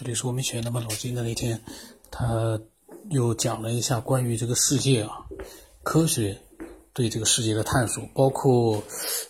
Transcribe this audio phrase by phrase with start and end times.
[0.00, 1.62] 这里是我们学那么老金的那天，
[2.10, 2.58] 他
[3.10, 5.26] 又讲了一下关于这个世界啊，
[5.82, 6.40] 科学
[6.94, 8.82] 对这个世界的探索，包括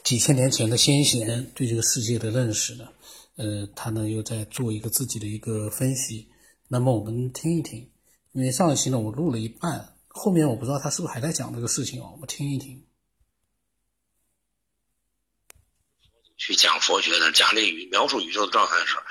[0.04, 2.86] 几千年前的先贤对这个世界的认识呢。
[3.34, 6.28] 呃，他呢又在做一个自己的一个分析。
[6.68, 7.90] 那么我们听一听，
[8.30, 12.86] 因为上一期呢我录了一半，后面我不知道他是不是还在讲这个事情哦，我们听一听。
[16.36, 19.02] 去讲佛学的，讲这宇描述宇宙的状态的时候，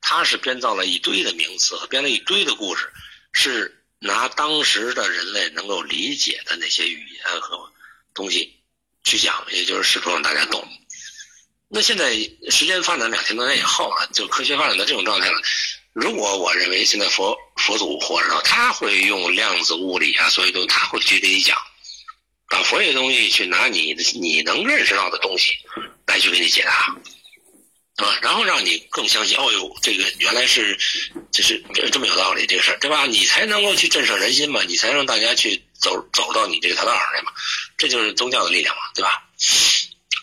[0.00, 2.90] 他是编造了一堆的名词和编了一堆的故事，
[3.32, 7.72] 是拿当时的人类能够理解的那些语言和
[8.14, 8.60] 东西
[9.04, 10.66] 去讲，也就是试图让大家懂。
[11.68, 12.14] 那现在
[12.50, 15.40] 时间发展两千多年以后了，就科学发展到这种状态了。
[15.92, 21.56] 如果我认为现在佛佛祖活着，他会用量子物理啊，所有东西他会去给你讲，
[22.48, 25.58] 把佛学东西去拿你的你能认识到的东西。
[26.06, 26.96] 来去给你解答，
[27.98, 30.78] 啊，然后让你更相信哦哟，这个原来是，
[31.32, 33.06] 就是这么有道理这个事儿，对吧？
[33.06, 37.32] 你才能够去震慑人心嘛，你才让大家去走走到你这个道上来嘛，
[37.76, 39.24] 这就是宗教的力量嘛，对吧？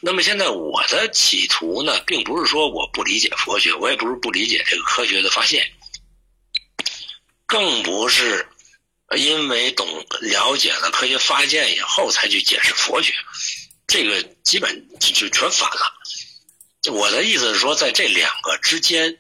[0.02, 5.69] 那么现在我的企图呢，并不是说我不理解佛学，我也不是不理解这个科学的发现，
[7.45, 8.47] 更不是
[9.17, 9.86] 因为懂
[10.21, 13.14] 了解了科学发现以后才去解释佛学。
[13.88, 15.94] 这个基本就就全反了。
[16.91, 19.17] 我的意思是说，在这两个之间，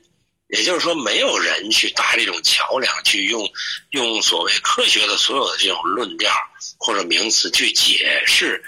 [0.47, 3.51] 也就是说，没有人去搭这种桥梁，去用
[3.91, 6.31] 用所谓科学的所有的这种论调
[6.77, 8.63] 或者名词去解释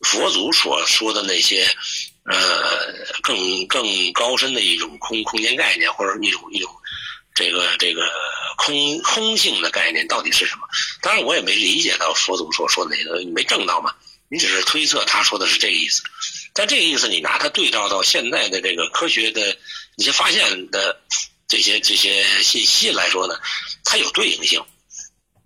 [0.00, 1.66] 佛祖所说的那些
[2.24, 6.70] 呃更更高深的一种空空间概念，或者一种一种
[7.34, 8.02] 这个这个
[8.56, 10.62] 空空性的概念到底是什么？
[11.02, 13.94] 当然，我也没理解到佛祖所说的那个，没证到嘛。
[14.30, 16.02] 你只是推测，他说的是这个意思，
[16.54, 19.58] 但这个意思你拿它对照到现在的这个科学的
[19.96, 21.00] 一些发现的
[21.48, 23.34] 这些这些信息来说呢，
[23.84, 24.64] 它有对应性，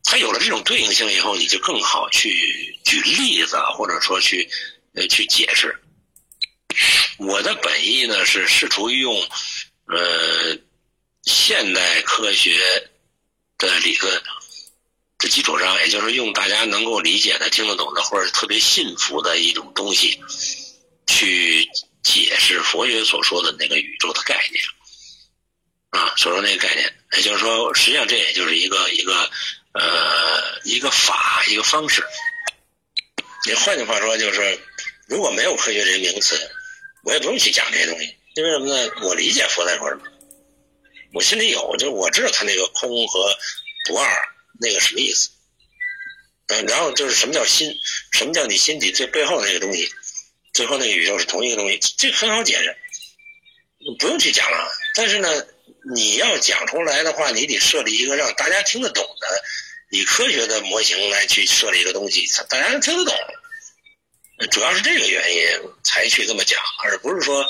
[0.04, 4.48] 它有了这种对应性以后，你就更好去举例子，或者说去
[4.94, 5.80] 呃去解释。
[7.18, 9.18] 我的本意呢是试图用
[9.86, 10.58] 呃
[11.24, 12.60] 现代科学
[13.56, 14.22] 的理论。
[15.20, 20.20] 的基础上，也就是用大家能够理解的、听得懂的，或者特别信服的一种东西，
[21.18, 21.68] 去
[22.04, 24.64] 解释佛学所说的那个宇宙的概念，
[25.90, 29.28] 啊，所说那个概念，也就是说，实际上这也就是一个一个
[29.72, 32.06] 呃一个法一个方式。
[33.46, 34.60] 你换句话说，就是
[35.08, 36.38] 如果没有科学这个名词，
[37.02, 38.90] 我也不用去讲这些东西，因为什么呢？
[39.02, 40.02] 我理解佛在说什么，
[41.14, 43.36] 我心里有，就是我知道他那个空和
[43.88, 44.28] 不二。
[44.60, 45.30] 那个什么意思？
[46.48, 47.72] 嗯，然后就是什么叫心？
[48.10, 49.88] 什么叫你心底最背后那个东西？
[50.58, 52.76] 最后那个宇宙是同一个东西，这很好解释，
[54.00, 54.68] 不用去讲了。
[54.96, 55.46] 但是呢，
[55.94, 63.14] 你要讲出来的话，你得设立一个让大家听得懂的，以科学的模型来去设立一个东西，大家能听得懂。
[64.50, 65.42] 主要是这个原因
[65.84, 67.46] 才去这么讲，而不是说，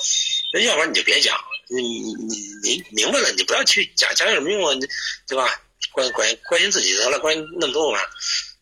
[0.61, 1.35] 要不然你就别讲。
[1.71, 4.75] 你你你明白了，你不要去讲，讲有什么用啊？
[5.27, 5.63] 对吧？
[5.93, 8.07] 关关关心自己得了，关心那么多干嘛。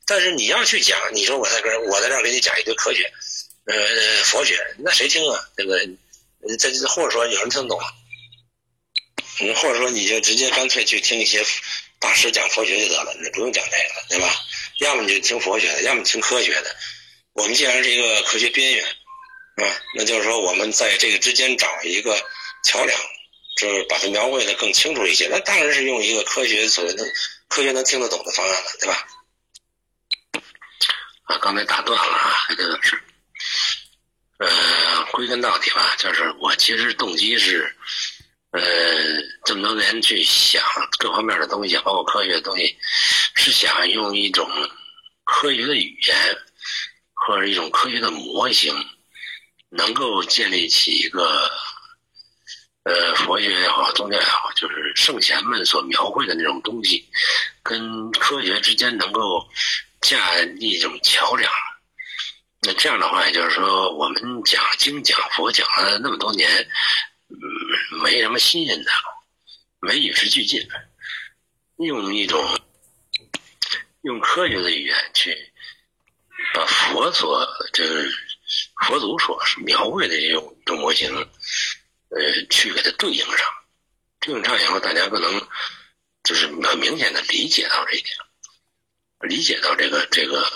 [0.06, 3.12] 但是你要去讲，你说我在这儿，我在这儿给你讲一堆科学，
[3.66, 5.48] 呃，佛学，那谁听啊？
[5.56, 6.56] 对不对？
[6.56, 7.80] 这或者说有人听懂，
[9.40, 11.44] 你，或者说你就直接干脆去听一些
[11.98, 14.34] 大师讲佛学就得了，你不用讲这个，对吧？
[14.78, 16.76] 要么你就听佛学的，要么听科学的。
[17.32, 22.18] 我们既然是一个科学边缘，啊，那就是说我们在这个之间找一个
[22.64, 22.98] 桥梁。
[23.56, 27.02] 就是把它描绘的更清楚一些，那当然是用一个科学所谓的
[27.48, 29.08] 科学能听得懂的方案了，对吧？
[31.22, 33.02] 啊，刚才打断了啊，这个是，
[34.38, 37.74] 呃，归根到底吧，就是我其实动机是，
[38.50, 38.62] 呃，
[39.44, 40.62] 这么多年去想
[40.98, 42.76] 各方面的东西，包括科学的东西，
[43.34, 44.48] 是想用一种
[45.24, 46.16] 科学的语言
[47.14, 48.74] 或者一种科学的模型，
[49.70, 51.50] 能够建立起一个。
[52.88, 57.04] 呃，佛学也好，宗教也好，就是圣贤们所描绘的那种东西，
[57.64, 59.44] 跟科学之间能够
[60.00, 61.50] 架一种桥梁。
[62.66, 66.50] 那这样的话，也就是说，我们讲经讲佛讲了那么多年，
[67.28, 67.36] 嗯，
[68.02, 68.90] 没什么新鲜的，
[69.78, 70.60] 没与时俱进，
[71.76, 72.60] 用一种
[74.02, 75.52] 用科学的语言去
[76.52, 78.12] 把佛所就是
[78.84, 81.08] 佛祖所描绘的这种种模型。
[82.08, 83.46] 呃，去给它对应上，
[84.20, 85.48] 对应上以后，大家可能
[86.22, 88.16] 就是很明显的理解到这一点，
[89.28, 90.48] 理解到这个这个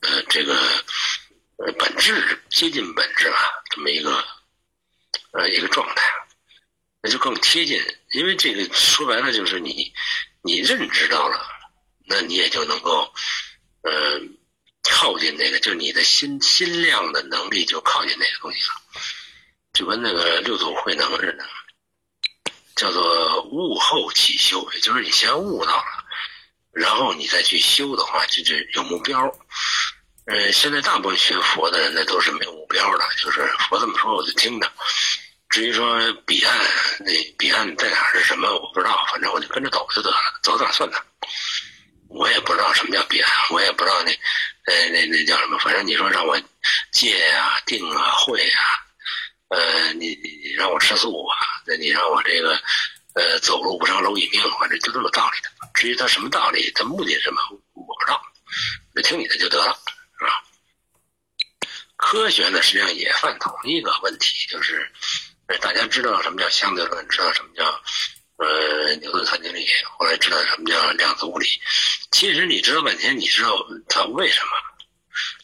[0.00, 0.54] 呃这个
[1.56, 3.38] 呃本质接近本质啊，
[3.70, 4.24] 这么一个
[5.32, 6.02] 呃一个状态。
[7.02, 7.82] 那就更贴近。
[8.12, 9.90] 因为这个说白了就是你，
[10.42, 11.46] 你认知到了，
[12.06, 13.10] 那你也就能够，
[13.82, 14.36] 嗯，
[14.82, 19.02] 靠近那个，就你的心心量的能力就靠近那个东西了，
[19.72, 21.48] 就跟那个六祖慧能似的，
[22.76, 26.04] 叫做悟后起修，也就是你先悟到了，
[26.72, 29.18] 然后你再去修的话，就是有目标。
[30.30, 34.72] 呃，现在大部分学佛的人呢，都是没有目标的，就是佛这么说我就听着。
[35.48, 36.56] 至于说彼岸
[37.00, 41.02] 那彼岸在哪是什么，我不知道，反正我就跟着走就得了，走哪算哪。
[42.08, 44.12] 我也不知道什么叫彼岸，我也不知道那
[44.66, 46.40] 呃那那叫什么，反正你说让我
[46.92, 48.62] 戒啊、定啊、慧啊，
[49.48, 51.36] 呃，你你让我吃素啊，
[51.66, 52.56] 那你让我这个
[53.14, 55.48] 呃走路不伤蝼蚁命，反正就这么道理的。
[55.74, 57.40] 至于他什么道理，他目的是什么，
[57.72, 58.22] 我不知道，
[58.94, 59.76] 就听你的就得了。
[62.00, 64.90] 科学呢，实际上也犯同一个问题，就是
[65.60, 67.64] 大家知道什么叫相对论，知道什么叫
[68.38, 69.64] 呃牛顿三定律，
[69.98, 71.46] 后来知道什么叫量子物理。
[72.10, 73.54] 其实你知道半天，你知道
[73.88, 74.50] 它为什么？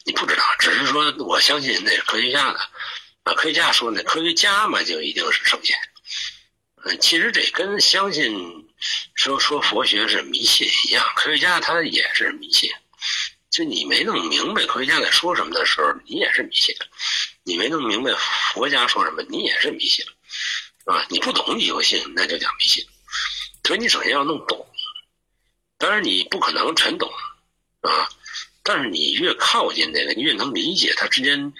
[0.03, 2.59] 你不知道，只是说我相信那是科学家的
[3.23, 3.33] 啊。
[3.35, 5.77] 科学家说那科学家嘛，就一定是圣贤。
[6.85, 8.35] 嗯，其实这跟相信
[9.15, 12.69] 说说佛学是迷信一样，科学家他也是迷信。
[13.57, 16.75] 就你没弄明白科学家在说什么的时候，你也是迷信；
[17.41, 18.13] 你没弄明白
[18.53, 21.03] 佛家说什么，你也是迷信，是吧？
[21.09, 22.85] 你不懂你就信，那就叫迷信。
[23.63, 24.63] 所以你首先要弄懂，
[25.79, 27.11] 当然你不可能全懂，
[27.81, 28.07] 啊，
[28.61, 31.51] 但是你越靠近那个，你越能理解它之间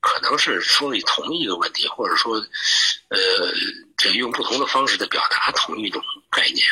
[0.00, 2.36] 可能是说的同一个问题，或者说，
[3.08, 3.18] 呃，
[3.98, 6.66] 这用不同的方式在表达同一种概念。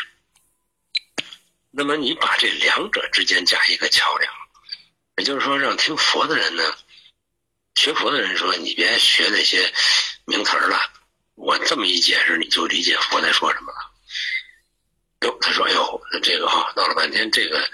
[1.70, 4.32] 那么你把这两者之间加一个桥梁。
[5.17, 6.75] 也就是说，让听佛的人呢，
[7.75, 9.70] 学佛的人说：“你别学那些
[10.25, 10.81] 名词了，
[11.35, 13.79] 我这么一解释，你就理解佛在说什么了。”
[15.29, 17.70] 哟，他说：“哎呦，那这个哈，闹了半天，这个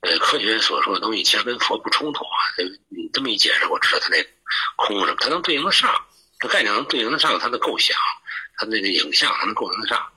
[0.00, 2.36] 呃，科学所说的东西其实跟佛不冲突啊。
[2.88, 4.22] 你这么一解释，我知道他那
[4.76, 5.94] 空什么，它能对应得上，
[6.40, 7.96] 这概念能对应得上他的构想，
[8.56, 10.12] 他那个影像，他能构成得上，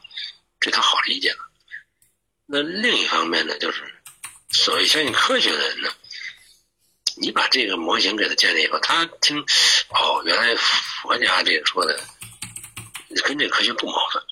[0.59, 1.37] 这他好理解了。
[2.47, 3.83] 那另一方面呢，就是
[4.49, 5.89] 所谓相信科学的人呢。”
[7.17, 9.39] 你把这个模型给他建立以后，他听，
[9.89, 11.99] 哦，原来佛家这个说的
[13.23, 14.23] 跟这科学不矛盾，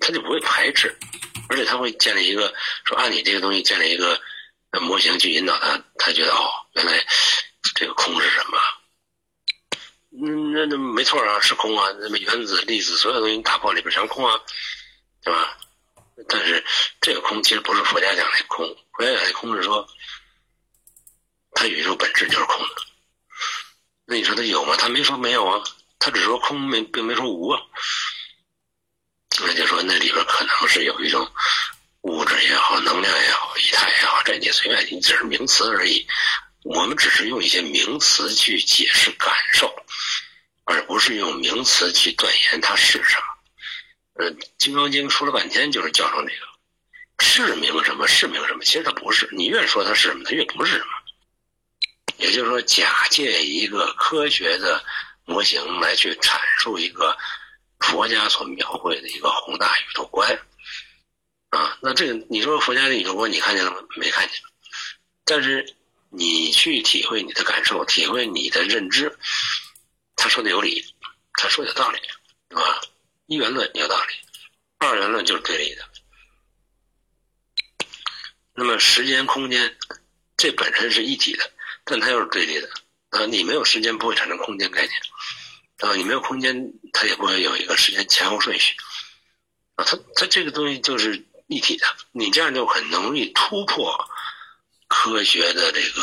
[0.00, 0.98] 他就不会排斥，
[1.48, 2.52] 而且他会建立一个
[2.84, 4.20] 说按你这个东西建立一个
[4.80, 7.04] 模型去引导他，他觉得哦，原来
[7.76, 8.58] 这个空是什么？
[10.10, 14.40] 嗯，那那没错啊，是空啊，那么原子、粒子所有东西你打破里边全空啊，
[15.22, 15.56] 对吧？
[16.28, 16.64] 但是
[17.00, 19.88] 这个空其实不是佛家讲的空，佛家讲的空是说。
[21.54, 22.82] 它宇宙本质就是空的，
[24.06, 24.74] 那你说它有吗？
[24.76, 25.62] 他没说没有啊，
[25.98, 27.60] 他只说空，没并没说无啊。
[29.40, 31.30] 那就说那里边可能是有一种
[32.02, 36.06] 物质也好，能量也好，仪态也好，这你随便，你只是名词而已。
[36.64, 39.74] 我们只是用一些名词去解释感受，
[40.64, 43.24] 而不是用名词去断言它是什么。
[44.14, 46.46] 呃，《金刚经》说了半天就是教成这个
[47.24, 49.28] 是名什么是名什么，其实它不是。
[49.32, 51.01] 你越说它是什么，它越不是什么。
[52.22, 54.80] 也就是说，假借一个科学的
[55.24, 57.18] 模型来去阐述一个
[57.80, 60.30] 佛家所描绘的一个宏大宇宙观，
[61.50, 63.78] 啊，那这个你说佛家的宇宙观你看见了吗？
[63.96, 64.40] 没看见。
[65.24, 65.74] 但是
[66.10, 69.18] 你去体会你的感受，体会你的认知，
[70.14, 70.94] 他说的有理，
[71.32, 71.98] 他说的有道理，
[72.48, 72.80] 对吧？
[73.26, 74.14] 一元论有道理，
[74.78, 75.84] 二元论就是对立的。
[78.54, 79.76] 那么时间空间，
[80.36, 81.50] 这本身是一体的。
[81.84, 82.70] 但它又是对立的，
[83.10, 84.92] 啊，你没有时间不会产生空间概念，
[85.78, 88.76] 啊，你没有空间，它也不会有一个时间前后顺序，
[89.74, 94.08] 啊，它它这个东西就是一体的，你这样就很容易突破
[94.86, 96.02] 科学的这个，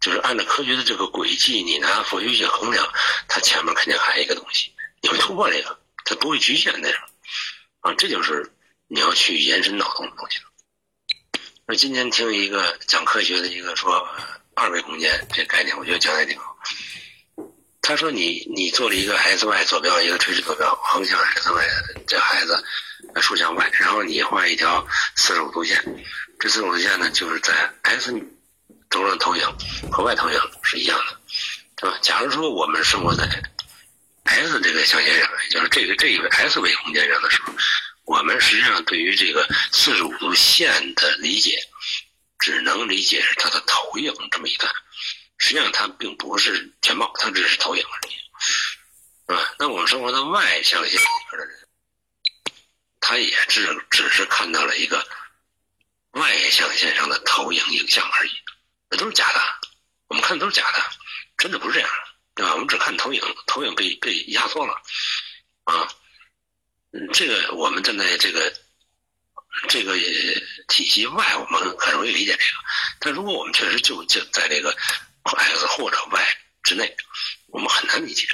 [0.00, 2.90] 就是按照科学的这个轨迹，你拿佛学去衡量，
[3.28, 6.98] 它前面肯定还有一个东西，你会突破这个，它不会局限那样，
[7.80, 8.50] 啊，这就是
[8.88, 10.44] 你要去延伸脑洞的东西了。
[11.66, 14.08] 那今天听一个讲科学的一个说。
[14.54, 16.56] 二维空间这概念，我觉得讲的挺好。
[17.82, 21.68] 他说：“你你做了一个 x y 坐标，一个垂直坐标，横向 x y
[22.06, 22.64] 这孩子
[23.20, 25.84] 竖向 y，然后你画一条四十五度线，
[26.40, 28.10] 这四十五度线呢，就是在 x
[28.88, 29.44] 轴上投影
[29.92, 31.20] 和 y 投影是一样的，
[31.76, 31.98] 对吧？
[32.00, 33.28] 假如说我们生活在
[34.24, 37.52] s 这个象限上，也就是这个这个 s 维空间上的时候，
[38.06, 41.58] 我们实际上对于这个四十五度线的理解。”
[42.44, 44.70] 只能理解是它的投影这么一段，
[45.38, 51.68] 实际上它并不是全貌，它只是投影而已，啊，那我们生活在外象限里边的人，
[53.00, 55.08] 他也只只是看到了一个
[56.10, 58.32] 外象线上的投影影像而已，
[58.90, 59.40] 那都是假的。
[60.08, 60.82] 我们看的都是假的，
[61.38, 61.88] 真的不是这样，
[62.34, 62.52] 对吧？
[62.52, 64.74] 我们只看投影，投影被被压缩了
[65.64, 65.88] 啊。
[66.92, 68.52] 嗯，这个我们站在这个
[69.68, 69.96] 这个
[70.68, 72.44] 体系外，我们很容易理解这个。
[73.00, 74.76] 但如果我们确实就就在这个
[75.22, 76.96] X 或者 Y 之内，
[77.48, 78.26] 我们很难理解。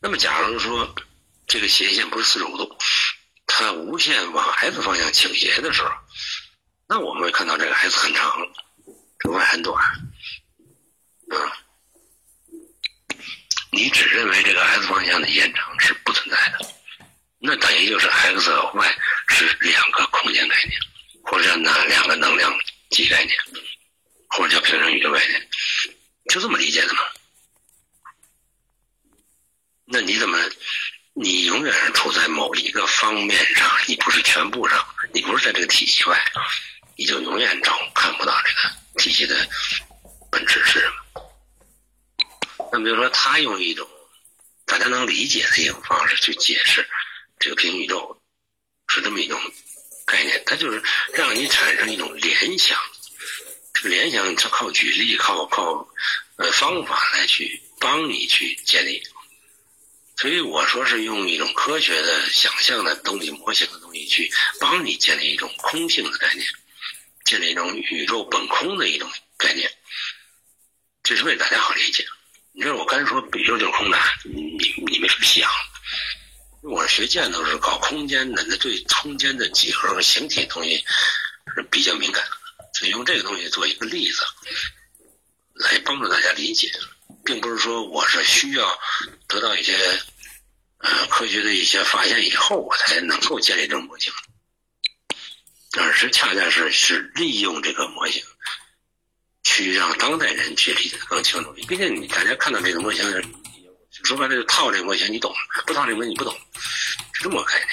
[0.00, 0.94] 那么，假如说
[1.46, 2.76] 这个斜线不是四十五度，
[3.46, 5.90] 它无限往 X 方向倾斜的时候，
[6.88, 8.34] 那我们会看到这个 X 很长，
[9.18, 9.84] 这个 Y 很短。
[9.84, 11.36] 啊，
[13.70, 16.74] 你只认为这个 X 方向的延长是不存在的，
[17.42, 20.78] 那等于就是 X 和 Y 是两个空间概念，
[21.24, 22.52] 或者呢两个能量
[22.90, 23.36] 级概念，
[24.28, 25.48] 或者叫平行宇宙概念，
[26.28, 27.00] 就这么理解的吗？
[29.86, 30.38] 那你怎么，
[31.14, 36.22] 你永远是处在某一个方面上，你不是全部上，你不是在这个体系外，
[36.96, 39.48] 你就永远找看不到这个体系的
[40.30, 40.94] 本质是什么。
[42.70, 43.88] 那比如说，他用一种
[44.66, 46.88] 大家能理解的一种方式去解释
[47.40, 48.22] 这个平行宇宙，
[48.88, 49.40] 是这么一种
[50.06, 50.80] 概念，它就是
[51.14, 52.78] 让你产生一种联想。
[53.72, 55.88] 这个联想，它靠举例，靠靠
[56.36, 59.02] 呃方法来去帮你去建立。
[60.18, 64.30] 所以我说是用一种科学的想象的东西、模型的东西去
[64.60, 66.46] 帮你建立一种空性的概念，
[67.24, 69.72] 建立一种宇宙本空的一种概念，
[71.02, 72.04] 这是为大家好理解。
[72.52, 74.58] 你知道我刚才说宇宙就是空的，你
[74.90, 75.50] 你没想，
[76.62, 80.76] 我学建筑是搞空间的，那对空间的几何和形体东西
[81.54, 82.24] 是比较敏感，
[82.74, 84.22] 所以用这个东西做一个例子
[85.54, 86.70] 来帮助大家理解。
[87.22, 88.78] 并不是说我是需要
[89.26, 89.76] 得到一些
[90.78, 94.12] 呃科学的一些发现以后，我才能够建立这种模型，
[95.78, 98.22] 而是恰恰是是利用这个模型，
[99.42, 101.52] 去让当代人去理解更清楚。
[101.68, 103.04] 毕竟你大家看到这个模型，
[104.10, 105.32] 说白了就套这个模型，你懂；
[105.64, 106.36] 不套这个模型，你不懂，
[107.12, 107.68] 是这么个概念。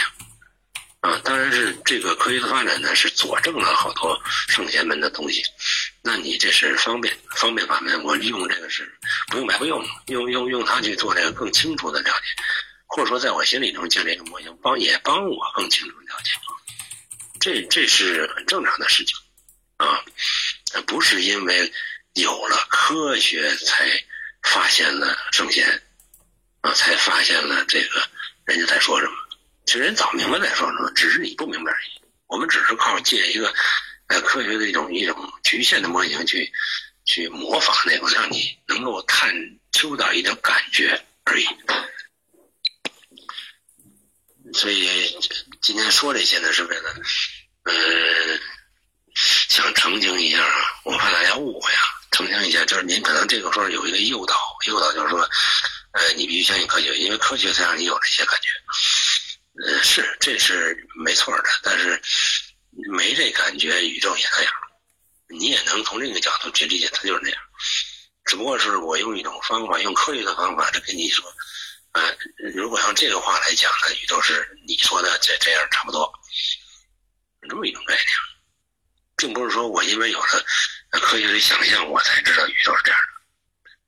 [0.99, 5.43] 啊，当然是这个科学的发展呢，是佐证了好多圣贤们的东西。
[6.03, 8.87] 那你这是方便方便法门，我利用这个是
[9.29, 12.43] 不用白不用，用用用它去做这个更清楚的了解，
[12.85, 16.33] 或者说在我心里中建立一个模型，帮也帮我更清楚了解，
[17.39, 19.17] 这这是很正常的事情
[19.77, 20.03] 啊，
[20.85, 21.73] 不是因为
[22.13, 23.89] 有了科学才
[24.43, 25.81] 发现了圣贤
[26.61, 28.01] 啊，才发现了这个
[28.45, 29.13] 人家在说什么，
[29.65, 32.01] 其实人早明白在说什么，只是你不明白而已。
[32.27, 33.53] 我们只是靠借一个。
[34.09, 36.49] 呃，科学的一种一种局限的模型去
[37.03, 39.29] 去模仿那个，让你能够探
[39.73, 41.45] 究到一点感觉而已。
[44.53, 45.13] 所以
[45.61, 46.95] 今天说这些呢，是为了，
[47.63, 47.73] 呃，
[49.13, 54.35] 想澄清一下啊，我怕大家误会啊，澄清一下，就是您可能这个时候有一个诱导，
[54.67, 55.29] 诱导就是说，
[55.97, 58.47] 呃，你必须相信科学，因为科学才让你有这些感觉。
[59.65, 62.01] 呃，是，这是没错的，但是。
[62.91, 64.53] 没这感觉，宇宙也那样，
[65.29, 67.41] 你也能从另一个角度去理解，它就是那样。
[68.23, 71.25] 只不过是我用一种方法，用科学的方法来跟你说，
[71.93, 72.15] 呃，
[72.53, 76.07] 如果用这个话来讲呢，宇宙是你说的这这样差不多，
[77.49, 78.05] 这么一种概念，
[79.15, 80.45] 并不是说我因为有了
[80.91, 83.16] 科学的想象，我才知道宇宙是这样的，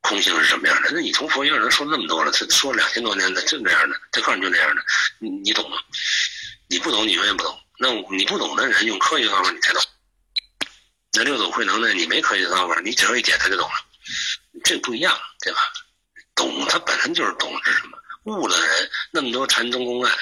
[0.02, 0.90] 空性是什么样的。
[0.92, 4.82] 那你从佛学上能说那么多了，他说两千多年的就这样的，他告诉你就这样的，
[5.20, 5.78] 你你懂吗？
[6.68, 7.60] 你不懂，你永远不懂。
[7.80, 9.82] 那你不懂的人用科学方法你才懂，
[11.14, 11.94] 那六祖慧能呢？
[11.94, 13.76] 你没科学方法，你只要一点他就懂了，
[14.64, 15.60] 这不一样，对吧？
[16.36, 17.98] 懂他本身就是懂是什么？
[18.26, 20.14] 悟了的人那么多禅宗公案，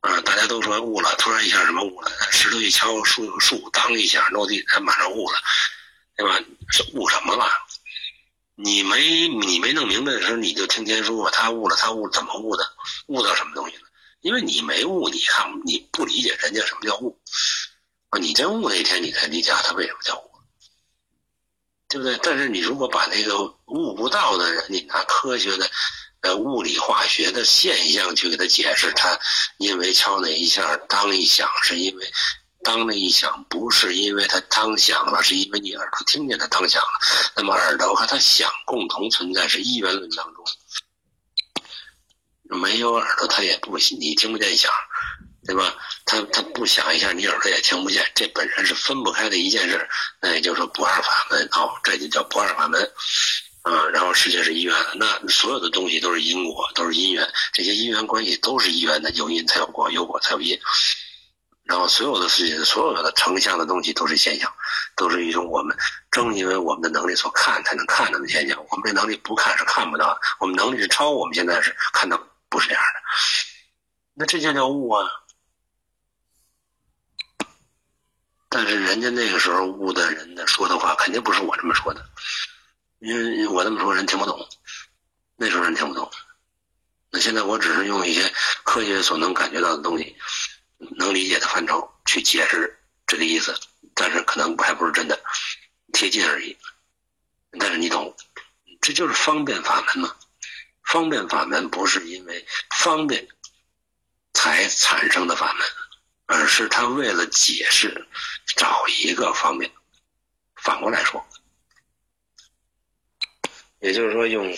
[0.00, 2.10] 啊，大家都说悟了，突然一下什么悟了？
[2.30, 5.38] 石头一敲，树树当一下落地，他马上悟了，
[6.16, 6.38] 对吧？
[6.70, 7.48] 是悟什么了？
[8.58, 12.66] 你没你没弄明白的时候，你就听天说他悟了，他悟怎么悟的？
[13.06, 13.82] 悟到什么东西了？
[14.22, 17.20] 因为你没悟，你看你不理解人家什么叫悟
[18.08, 18.18] 啊！
[18.18, 20.30] 你真悟那天，你才理解他为什么叫悟，
[21.88, 22.18] 对不对？
[22.22, 25.70] 但是你如果把那个悟不到的人，你拿科学的
[26.22, 29.20] 呃物理化学的现象去给他解释，他
[29.58, 32.10] 因为敲那一下当一响，是因为
[32.66, 36.88] 当那一响不是因为他当响了，是因为你耳朵听见他当响了。
[37.36, 40.44] 那么耳朵和他响共同存在，是一元论当中。
[42.42, 44.68] 没有耳朵，他也不你听不见响，
[45.46, 45.76] 对吧？
[46.04, 49.88] 他他不响一下，你耳朵也听不见，这本身是分不开的一件事。
[50.20, 52.82] 那也就是说不二法门哦，这就叫不二法门
[53.62, 60.58] 啊，然后世界是一元的，那所有的东西都是因果，都是因缘，这些因缘关系都是一元的，有因才有果，有果才有因。
[61.66, 64.52] 然后所有的事情，所有的成像的东西都是现象，
[64.94, 65.76] 都是一种我们
[66.12, 68.64] 正因为我们的能力所看才能看到的现象。
[68.70, 72.16] 我们这能力不看是看不到的，我们能力是超，我们现在是看到
[72.48, 73.00] 不是这样的。
[74.14, 75.04] 那这就叫悟啊！
[78.48, 82.02] 但是人家那个时候悟的人呢说的话，肯定不是我这么说的。
[83.00, 84.48] 因为我这么说人听不懂，
[85.36, 86.10] 那时候人听不懂。
[87.10, 88.32] 那现在我只是用一些
[88.64, 90.16] 科学所能感觉到的东西，
[90.78, 93.58] 能理解的范畴去解释这个意思，
[93.94, 95.22] 但是可能还不是真的
[95.92, 96.56] 贴近而已。
[97.58, 98.16] 但是你懂，
[98.80, 100.16] 这就是方便法门嘛。
[100.82, 103.26] 方便法门不是因为方便
[104.32, 105.66] 才产生的法门，
[106.26, 108.06] 而是他为了解释
[108.56, 109.70] 找一个方便。
[110.54, 111.26] 反过来说。
[113.80, 114.56] 也就是说，用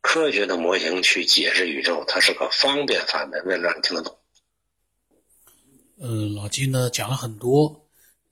[0.00, 4.18] 科学的模型去解释宇宙，它是个方便法门，为了让你听得懂。
[6.00, 7.84] 呃，老金呢讲了很多，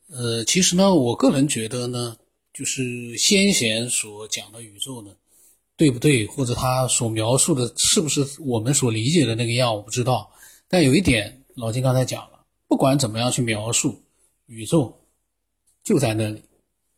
[0.09, 2.17] 呃，其实呢，我个人觉得呢，
[2.53, 5.11] 就是先贤所讲的宇宙呢，
[5.77, 10.31] 对不对，或者他所描述的是不是我们所理解的那个样，我不知道。
[10.69, 14.01] 但有一点，老金刚才讲了，不管怎么样去描述
[14.47, 14.97] 宇宙，
[15.83, 16.41] 就在那里，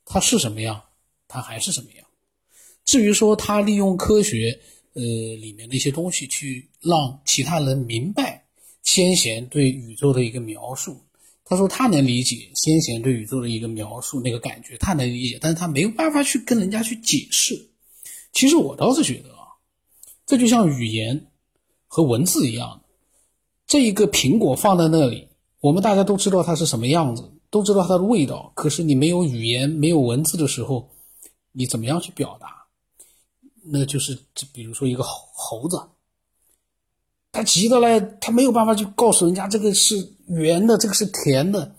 [0.05, 0.83] 它是什么样，
[1.27, 2.07] 它还是什么样。
[2.85, 4.59] 至于说他利用科学，
[4.95, 8.38] 呃，里面的一些东西去让其他人明白
[8.83, 11.01] 先贤对宇宙的一个描述，
[11.45, 17.71] 他说他能理解先贤对宇宙的一个描述那个感觉，他能理解，但是他没有办法去跟人家去解释。
[18.33, 19.49] 其实我倒是觉得啊，
[20.27, 21.27] 这就像语言
[21.87, 22.83] 和文字一样，
[23.67, 25.29] 这一个苹果放在那里，
[25.61, 30.91] 我们大家都知道它是什么样子，都知道它的味道，可是你没有语言、没有文字的时候，
[31.53, 32.67] 你怎么样去表达？
[33.71, 34.19] 那就是，
[34.53, 35.79] 比如说一个猴猴子，
[37.39, 39.95] 他急的嘞，他没有办法去告诉人家这个是
[40.27, 41.73] 圆的，这个是甜的。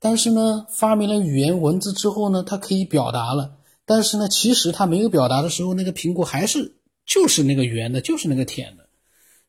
[0.00, 3.58] 但是呢，发明了语言文字之后呢，他可以表达了。
[3.84, 8.88] 但是呢，其实他没有表达的时候，那个苹果还是就是那个圆的，就是那个甜的。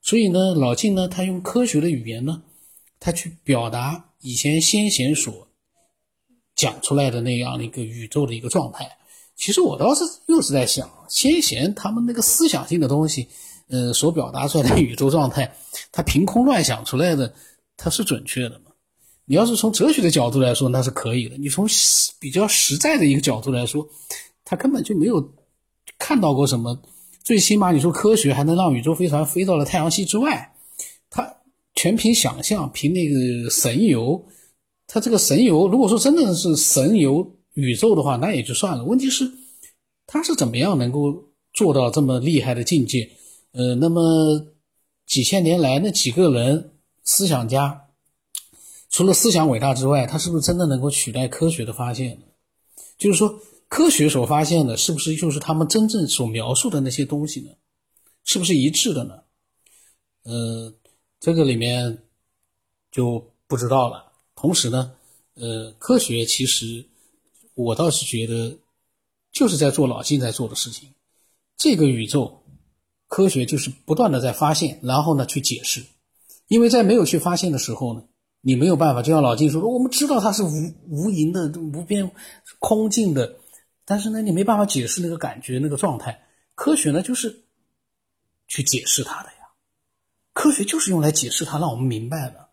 [0.02, 2.42] 所以呢，老晋呢，他用科学的语言呢，
[3.00, 5.48] 他去表达以前先贤所
[6.54, 8.98] 讲出来的那样的一个宇宙的一个状态。
[9.38, 13.30] 其实我倒是又是在想，先贤他们那个思想性的东西，
[13.70, 15.50] 呃，所表达出来的宇宙状态，
[15.92, 17.34] 他凭空乱想出来的，
[17.78, 18.72] 它是准确的吗？
[19.26, 21.68] 你要是从哲学的角度来说，那是可以的；你从
[22.20, 23.88] 比较实在的一个角度来说，
[24.44, 25.34] 他根本就没有
[25.98, 26.80] 看到过什么。
[27.24, 30.54] 最起码你说科学还能让宇宙飞船飞到了太阳系之外，
[31.10, 31.36] 他
[31.76, 34.24] 全凭想象，凭那个神游，
[34.88, 37.36] 他这个神游，如果说真的是神游。
[37.56, 38.86] 宇宙的话，那也就算了。
[38.86, 39.30] 问题是，
[40.08, 43.10] 他是怎么样能够做到这么厉害的境界？
[43.52, 44.54] 呃，那么
[45.06, 46.72] 几千年来那几个人
[47.04, 47.88] 思想家，
[48.90, 52.26] 除了思想伟大之外，他是不是真的能够取代科学的发现呢？
[52.98, 57.52] 就是说，科学所发现的，是不是就是他们真正所描述的那些东西呢？
[58.24, 59.20] 是不是一致的呢？
[60.24, 60.74] 呃，
[61.20, 62.04] 这个里面
[62.92, 64.12] 就不知道了。
[64.36, 64.92] 同时呢，
[65.36, 66.86] 呃，科学其实。
[67.56, 68.58] 我倒是觉得，
[69.34, 70.94] 就是在做老金在做的事情。
[71.58, 72.39] 这个宇宙，
[73.10, 75.84] 科学就是不断的在发现，然后呢去解释。
[76.48, 78.04] 因为在没有去发现的时候呢，
[78.42, 79.02] 你没有办法。
[79.02, 80.52] 就像老金说的，我们知道它是无
[80.88, 82.10] 无垠的、无边
[82.60, 83.36] 空境的，
[83.84, 86.24] 但是呢，你没办法解释那个感觉、那个状态。
[86.56, 87.44] 科学呢，就是
[88.48, 89.36] 去解释它的呀。
[90.34, 92.48] 科学就是用来解释它，让我们明白的。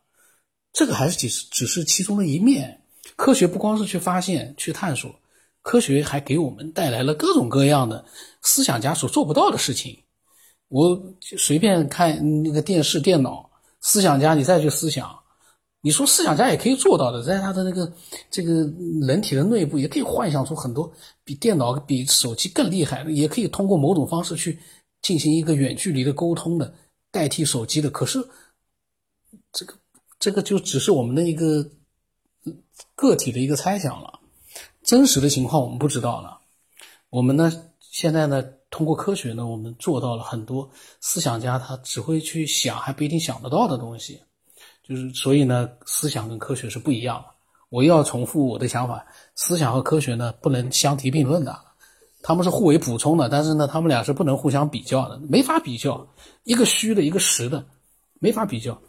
[0.73, 2.83] 这个还是只是只是其中的一面。
[3.15, 5.15] 科学不光是去发现、去探索，
[5.63, 8.05] 科学还给我们带来了各种各样的
[8.43, 10.03] 思想家所做不到的事情。
[10.69, 13.51] 我随便看那个电视、电脑，
[13.81, 15.19] 思想家你再去思想，
[15.81, 17.93] 你说思想家也可以做到的，在他的那个
[18.31, 18.53] 这个
[19.07, 20.93] 人体的内部也可以幻想出很多
[21.25, 24.59] 比电脑、比手机更厉害的，也可以通过某种方式去
[25.03, 26.75] 进行一个远距离的沟通的，
[27.11, 27.91] 代替手机的。
[27.91, 28.19] 可是
[29.53, 29.75] 这个
[30.19, 31.71] 这个就只是我们的一个。
[32.95, 34.21] 个体的一个猜想了，
[34.83, 36.41] 真实的情况我们不知道了。
[37.11, 40.69] 我们呢，现在呢，通过科学呢，我们做到了很多
[41.01, 44.21] 思想家他只会去想，还不一定想得到的东西。
[44.83, 47.27] 就是所以呢，思想跟科学是不一样的。
[47.69, 51.59] 我要重复我的想法：思想和科学呢，不能相提并论的，
[52.23, 53.29] 他们是互为补充的。
[53.29, 56.07] 但是呢，他们俩是不能互相比较的，没法比较，
[56.45, 57.65] 一个虚的，一个实的，
[58.21, 58.81] 没法比较。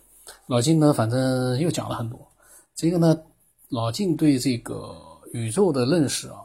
[0.46, 2.20] 老金呢，反正又讲了很多，
[2.76, 3.18] 这个呢。
[3.70, 4.96] 老金对这个
[5.34, 6.40] 宇宙的认识啊，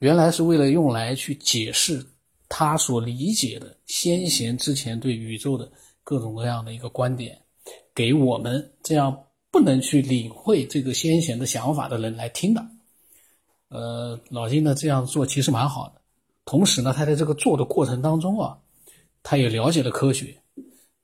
[0.00, 2.04] 原来是为了用来去解释
[2.52, 5.70] 他所理解的先贤之前对宇宙的
[6.02, 7.40] 各种各样的一个观点，
[7.94, 9.16] 给我们这样
[9.52, 12.66] 不能去领会这个先贤的想法的人来听的。
[13.68, 16.00] 呃，老金呢这样做其实蛮好的，
[16.44, 18.58] 同时呢，他在这个做的过程当中啊，
[19.22, 20.36] 他也了解了科学，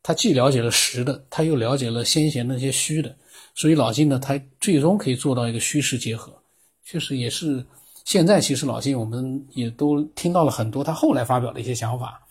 [0.03, 3.17] 他既了解了实的，他又了解了先贤那些虚的，
[3.55, 6.37] 所以老金呢，他最终可以做到一个虚实结合，
[6.85, 7.65] 确实也是。
[8.07, 12.25] 现在其实老金我们也都听到了很多他后来发表的一些想法，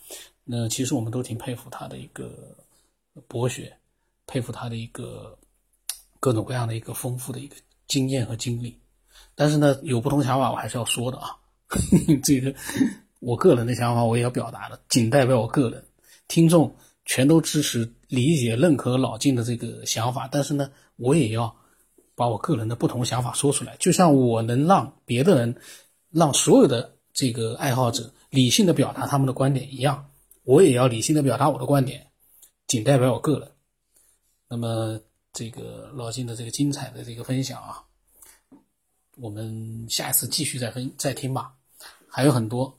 [0.45, 2.55] 那其实我们都挺佩服他的一个
[3.27, 3.75] 博学，
[4.25, 5.37] 佩服他的一个
[6.21, 7.57] 各种各样的一个丰富的一个
[7.87, 8.79] 经验和经历。
[9.35, 11.35] 但是呢，有不同想法我还是要说的啊，
[12.23, 12.55] 这个
[13.19, 15.83] 我个人的想法我也要表达的，仅代表我个人，
[16.29, 21.53] 听众全都支持、理解、认可老金的这个想法，但是呢，我也要。
[22.15, 25.55] 把我个人的不同想法说出来，就像我能让别的人，
[26.11, 30.09] 让所有的这个爱好者理性的表达他们的观点一样，
[30.43, 32.07] 我也要理性的表达我的观点，
[32.67, 33.51] 仅代表我个人。
[34.47, 34.99] 那么
[35.33, 37.83] 这个老金的这个精彩的这个分享啊，
[39.17, 41.53] 我们下一次继续再分再听吧，
[42.07, 42.77] 还有很多，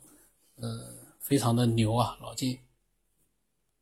[0.57, 2.59] 呃，非常的牛啊，老金。